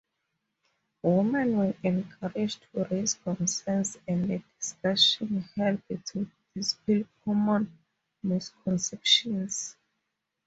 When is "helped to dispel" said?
5.55-7.03